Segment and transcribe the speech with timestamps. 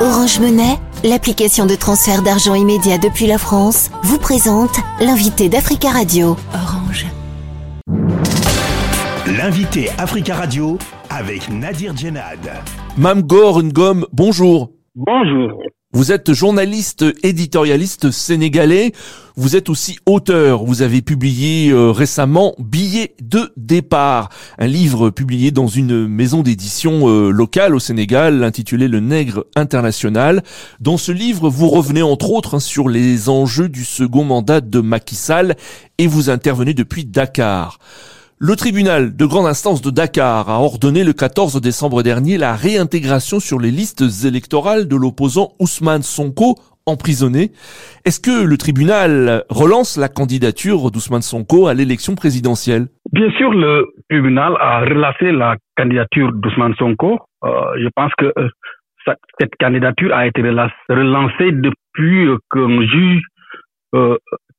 [0.00, 6.36] Orange Monnaie, l'application de transfert d'argent immédiat depuis la France, vous présente l'invité d'Africa Radio.
[6.54, 7.04] Orange.
[9.26, 10.78] L'invité Africa Radio
[11.10, 12.38] avec Nadir Djenad.
[12.96, 14.70] Mamgor Ngom, bonjour.
[14.94, 15.60] Bonjour.
[15.94, 18.92] Vous êtes journaliste éditorialiste sénégalais.
[19.36, 20.62] Vous êtes aussi auteur.
[20.62, 24.28] Vous avez publié euh, récemment Billet de départ,
[24.58, 30.42] un livre publié dans une maison d'édition euh, locale au Sénégal intitulé Le Nègre International.
[30.78, 34.80] Dans ce livre, vous revenez entre autres hein, sur les enjeux du second mandat de
[34.80, 35.56] Macky Sall
[35.96, 37.78] et vous intervenez depuis Dakar.
[38.40, 43.40] Le tribunal de grande instance de Dakar a ordonné le 14 décembre dernier la réintégration
[43.40, 46.54] sur les listes électorales de l'opposant Ousmane Sonko
[46.86, 47.50] emprisonné.
[48.06, 52.86] Est-ce que le tribunal relance la candidature d'Ousmane Sonko à l'élection présidentielle?
[53.10, 57.18] Bien sûr, le tribunal a relancé la candidature d'Ousmane Sonko.
[57.42, 57.50] Euh,
[57.82, 58.48] je pense que euh,
[59.40, 63.22] cette candidature a été relancée depuis qu'un juge
[63.96, 64.16] euh,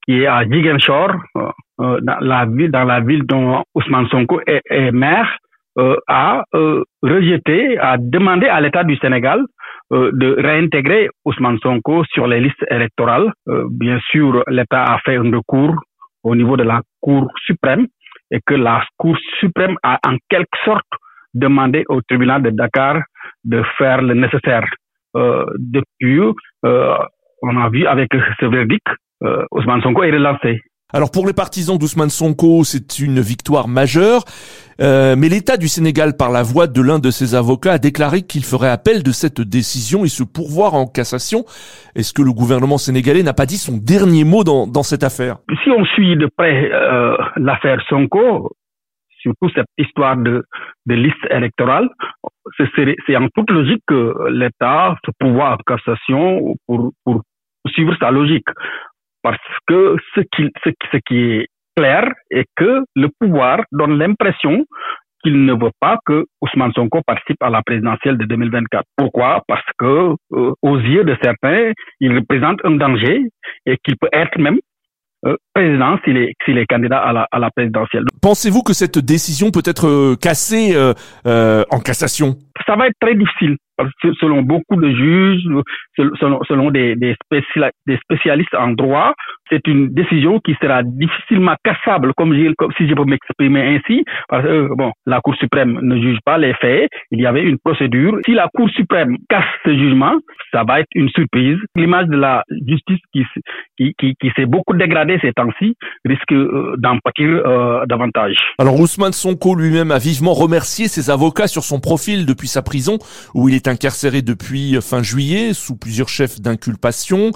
[0.10, 4.92] qui est à Jigenshore, euh, dans la ville, dans la ville dont Ousmane Sonko est,
[4.92, 5.38] maire,
[5.78, 9.46] euh, a euh, rejeté, a demandé à l'État du Sénégal
[9.92, 13.32] de réintégrer Ousmane Sonko sur les listes électorales.
[13.72, 15.76] bien sûr, l'État a fait un recours
[16.24, 17.88] au niveau de la Cour suprême
[18.30, 20.92] et que la Cour suprême a en quelque sorte
[21.34, 23.02] demandé au tribunal de Dakar
[23.44, 24.68] de faire le nécessaire.
[25.58, 26.20] depuis,
[27.42, 28.86] on a vu avec ce verdict,
[29.52, 30.62] Ousmane Sonko est relancé.
[30.92, 34.24] Alors pour les partisans d'Ousmane Sonko, c'est une victoire majeure,
[34.82, 38.24] euh, mais l'État du Sénégal, par la voix de l'un de ses avocats, a déclaré
[38.24, 41.46] qu'il ferait appel de cette décision et se pourvoir en cassation.
[41.96, 45.38] Est-ce que le gouvernement sénégalais n'a pas dit son dernier mot dans, dans cette affaire?
[45.64, 48.50] Si on suit de près euh, l'affaire Sonko,
[49.20, 50.44] surtout cette histoire de,
[50.88, 51.88] de liste électorale,
[52.58, 57.22] c'est en toute logique que l'État se pourvoit en cassation pour, pour
[57.68, 58.48] suivre sa logique
[59.22, 64.66] parce que ce qui, ce, ce qui est clair est que le pouvoir donne l'impression
[65.24, 68.86] qu'il ne veut pas que Ousmane Sonko participe à la présidentielle de 2024.
[68.96, 69.42] Pourquoi?
[69.48, 73.24] Parce que euh, aux yeux de certains, il représente un danger
[73.66, 74.60] et qu'il peut être même
[75.26, 78.06] euh, président s'il est, s'il est candidat à la, à la présidentielle.
[78.22, 82.38] Pensez-vous que cette décision peut être euh, cassée euh, en cassation?
[82.66, 83.58] Ça va être très difficile
[84.20, 85.44] selon beaucoup de juges,
[85.96, 87.16] selon, selon des, des,
[88.04, 89.14] spécialistes en droit,
[89.50, 92.34] c'est une décision qui sera difficilement cassable, comme,
[92.78, 94.04] si je peux m'exprimer ainsi,
[94.76, 98.18] bon, la Cour suprême ne juge pas les faits, il y avait une procédure.
[98.26, 100.14] Si la Cour suprême casse ce jugement,
[100.52, 101.58] ça va être une surprise.
[101.76, 103.24] L'image de la justice qui,
[103.78, 105.76] qui, qui, qui s'est beaucoup dégradée ces temps-ci
[106.06, 108.36] risque euh, d'en pâtir euh, davantage.
[108.58, 112.98] Alors Ousmane Sonko lui-même a vivement remercié ses avocats sur son profil depuis sa prison,
[113.34, 117.32] où il est incarcéré depuis fin juillet sous plusieurs chefs d'inculpation.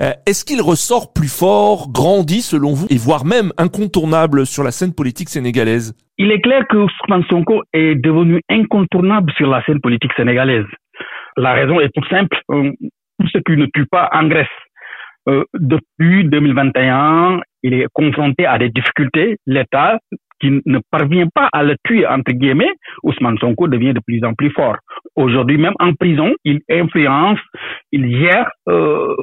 [0.00, 4.70] Euh, est-ce qu'il ressort plus fort, grandi selon vous, et voire même incontournable sur la
[4.70, 5.94] scène politique sénégalaise?
[6.18, 10.66] Il est clair que Ousmane Sonko est devenu incontournable sur la scène politique sénégalaise.
[11.36, 12.38] La raison est toute simple.
[12.50, 12.70] Euh,
[13.18, 14.46] tout ce qui ne tue pas engraisse.
[15.28, 19.36] Euh, depuis 2021, il est confronté à des difficultés.
[19.46, 19.98] L'État
[20.42, 22.72] qui ne parvient pas à le tuer, entre guillemets,
[23.04, 24.76] Ousmane Sonko devient de plus en plus fort.
[25.14, 27.38] Aujourd'hui même en prison, il influence,
[27.92, 29.14] il gère euh,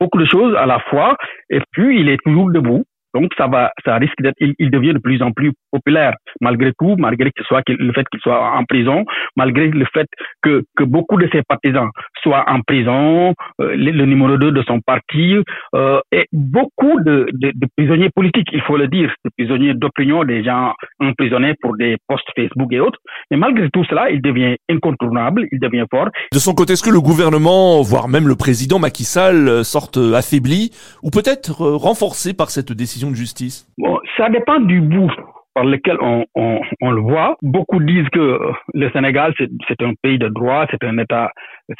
[0.00, 1.16] beaucoup de choses à la fois,
[1.50, 2.84] et puis il est toujours debout.
[3.14, 6.14] Donc ça va, ça risque d'être, il, devient de plus en plus populaire.
[6.40, 9.04] Malgré tout, malgré que soit le fait qu'il soit en prison,
[9.36, 10.06] malgré le fait
[10.42, 11.90] que, que beaucoup de ses partisans
[12.22, 15.36] soient en prison, euh, le, numéro 2 de son parti
[15.74, 20.24] euh, et beaucoup de, de, de, prisonniers politiques, il faut le dire, de prisonniers d'opinion,
[20.24, 22.98] des gens emprisonnés pour des posts Facebook et autres.
[23.30, 26.08] Mais malgré tout cela, il devient incontournable, il devient fort.
[26.32, 29.98] De son côté, est-ce que le gouvernement, voire même le président Macky Sall, euh, sortent
[29.98, 30.70] affaibli
[31.02, 33.66] ou peut-être renforcé par cette décision de justice?
[33.78, 35.10] Bon, Ça dépend du bout
[35.54, 37.36] par lequel on, on, on, le voit.
[37.42, 38.38] Beaucoup disent que
[38.74, 41.30] le Sénégal, c'est un pays de droit, c'est un État,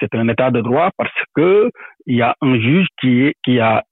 [0.00, 1.70] c'est un État de droit parce que
[2.06, 3.82] il y a un juge qui, est, qui a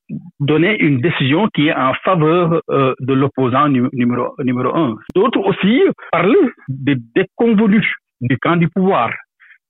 [0.40, 4.96] donné une décision qui est en faveur euh, de l'opposant numéro, numéro un.
[5.14, 5.80] D'autres aussi
[6.12, 7.86] parlent des déconvenus
[8.20, 9.10] du camp du pouvoir.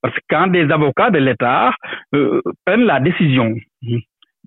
[0.02, 1.72] Parce que quand des avocats de l'État
[2.14, 3.54] euh, prennent la décision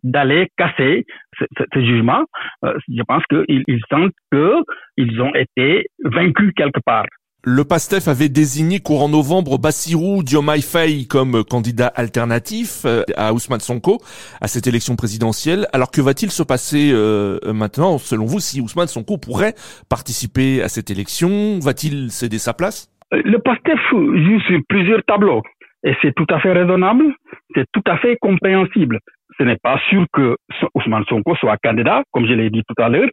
[0.03, 1.05] d'aller casser
[1.37, 2.23] ce, ce, jugement,
[2.65, 7.05] euh, je pense qu'ils ils sentent qu'ils ont été vaincus quelque part.
[7.45, 13.59] Le PASTEF avait désigné courant novembre Bassirou Diomaye Faye comme candidat alternatif euh, à Ousmane
[13.59, 13.97] Sonko
[14.39, 15.67] à cette élection présidentielle.
[15.73, 19.55] Alors que va-t-il se passer euh, maintenant, selon vous, si Ousmane Sonko pourrait
[19.89, 21.59] participer à cette élection?
[21.59, 22.89] Va-t-il céder sa place?
[23.11, 25.41] Le PASTEF joue sur plusieurs tableaux.
[25.85, 27.13] Et c'est tout à fait raisonnable
[27.55, 28.99] c'est tout à fait compréhensible.
[29.37, 30.35] Ce n'est pas sûr que
[30.75, 33.09] Ousmane Sonko soit candidat, comme je l'ai dit tout à l'heure.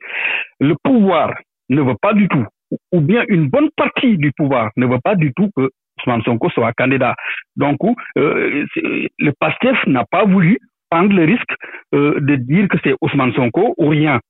[0.61, 1.33] Le pouvoir
[1.69, 2.45] ne veut pas du tout,
[2.93, 6.51] ou bien une bonne partie du pouvoir ne veut pas du tout que Ousmane Sonko
[6.51, 7.15] soit candidat.
[7.57, 7.79] Donc,
[8.19, 8.65] euh,
[9.19, 10.59] le PASTEF n'a pas voulu
[10.91, 11.55] prendre le risque
[11.95, 14.21] euh, de dire que c'est Ousmane Sonko ou rien.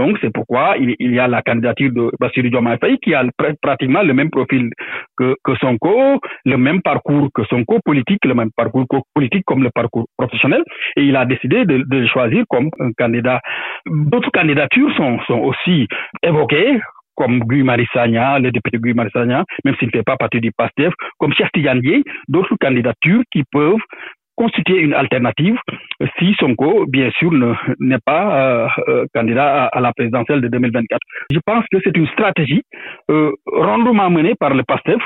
[0.00, 3.22] Donc, c'est pourquoi il, y a la candidature de Bassirou Diomaye qui a
[3.60, 4.70] pratiquement le même profil
[5.18, 9.68] que, que Sonko, le même parcours que Sonko politique, le même parcours politique comme le
[9.68, 10.62] parcours professionnel.
[10.96, 13.40] Et il a décidé de, de choisir comme un candidat.
[13.86, 15.86] D'autres candidatures sont, aussi
[16.22, 16.80] évoquées,
[17.14, 20.94] comme Guy Marissagna, le député Guy Marissagna, même s'il ne fait pas partie du PASTEF,
[21.18, 21.50] comme Cheikh
[22.28, 23.84] d'autres candidatures qui peuvent
[24.40, 25.56] constituer une alternative
[26.18, 27.30] si Sonko, bien sûr,
[27.78, 30.98] n'est pas euh, euh, candidat à, la présidentielle de 2024.
[31.30, 32.62] Je pense que c'est une stratégie
[33.10, 35.02] euh, rondement menée par le PASTEF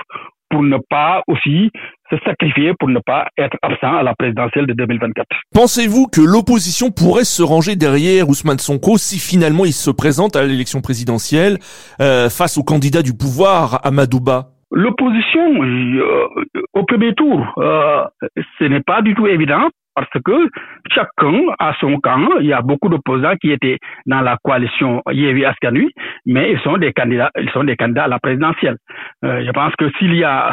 [0.50, 1.70] pour ne pas aussi
[2.10, 5.26] se sacrifier pour ne pas être absent à la présidentielle de 2024.
[5.52, 10.44] Pensez-vous que l'opposition pourrait se ranger derrière Ousmane Sonko si finalement il se présente à
[10.44, 11.58] l'élection présidentielle
[12.00, 16.26] euh, face au candidat du pouvoir, Amadouba L'opposition, euh,
[16.72, 18.04] au premier tour, euh,
[18.58, 20.50] ce n'est pas du tout évident parce que
[20.90, 22.26] chacun a son camp.
[22.40, 25.92] Il y a beaucoup d'opposants qui étaient dans la coalition Yewi Askanui,
[26.26, 28.76] mais ils sont des candidats, ils sont des candidats à la présidentielle.
[29.24, 30.52] Euh, je pense que s'il y a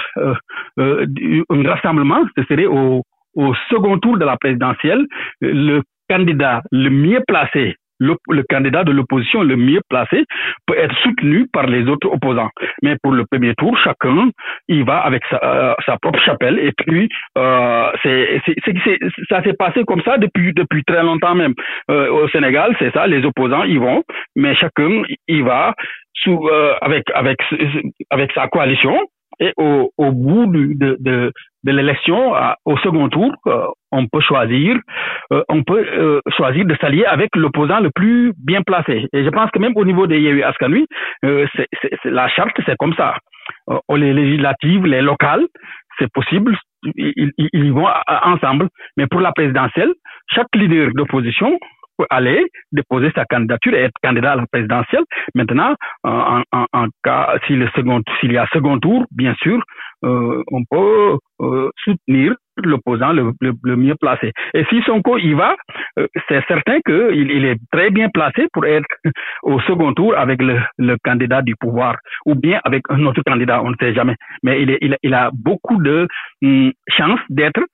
[0.77, 3.01] un rassemblement, ce serait au,
[3.33, 5.03] au second tour de la présidentielle.
[5.41, 10.25] Le candidat le mieux placé le, le candidat de l'opposition le mieux placé
[10.65, 12.49] peut être soutenu par les autres opposants.
[12.81, 14.31] Mais pour le premier tour, chacun
[14.67, 16.57] il va avec sa, euh, sa propre chapelle.
[16.59, 17.07] Et puis,
[17.37, 18.41] euh, c'est,
[19.29, 21.53] ça s'est passé comme ça depuis depuis très longtemps même.
[21.91, 24.03] Euh, au Sénégal, c'est ça, les opposants y vont,
[24.35, 25.73] mais chacun il va
[26.15, 27.39] sous, euh, avec avec
[28.09, 28.97] avec sa coalition
[29.39, 31.31] et au, au bout de, de,
[31.63, 32.33] de l'élection,
[32.65, 34.77] au second tour, euh, on peut choisir,
[35.31, 39.07] euh, on peut euh, choisir de s'allier avec l'opposant le plus bien placé.
[39.13, 40.87] Et je pense que même au niveau des Yewi Askanui,
[41.23, 43.15] la charte c'est comme ça.
[43.89, 45.45] les législatives, les locales,
[45.99, 46.57] c'est possible,
[46.95, 48.69] ils vont ensemble.
[48.97, 49.93] Mais pour la présidentielle,
[50.33, 51.59] chaque leader d'opposition
[52.09, 55.03] aller déposer sa candidature et être candidat à la présidentielle.
[55.35, 59.61] Maintenant, en, en, cas, si le second, s'il y a second tour, bien sûr,
[60.03, 63.33] euh, on peut euh, soutenir l'opposant le,
[63.75, 64.31] mieux placé.
[64.53, 65.55] Et si Sonko y va,
[65.99, 68.85] euh, c'est certain qu'il il est très bien placé pour être
[69.43, 70.59] au second tour avec le,
[71.03, 71.95] candidat du pouvoir
[72.25, 74.15] ou bien avec un autre candidat, on ne sait jamais.
[74.43, 76.07] Mais il, est, il, a beaucoup de
[76.43, 77.65] hum, chances d'être euh,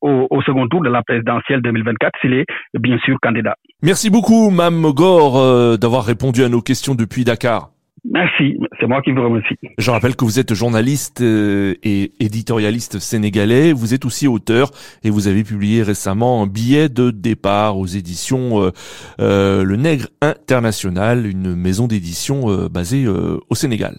[0.00, 2.46] au, au, second tour de la présidentielle 2024 s'il est
[2.78, 3.56] bien sûr candidat.
[3.82, 7.70] Merci beaucoup, Mme Gore, euh, d'avoir répondu à nos questions depuis Dakar.
[8.04, 9.54] Merci, c'est moi qui vous remercie.
[9.78, 13.72] Je rappelle que vous êtes journaliste euh, et éditorialiste sénégalais.
[13.72, 14.70] Vous êtes aussi auteur
[15.04, 18.72] et vous avez publié récemment un billet de départ aux éditions
[19.18, 23.98] Le Nègre International, une maison d'édition basée au Sénégal.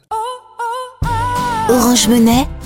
[1.69, 2.45] Orange Monnaie,